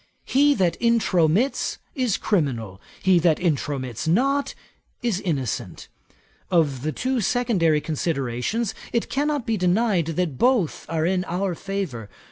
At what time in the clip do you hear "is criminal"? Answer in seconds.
1.93-2.81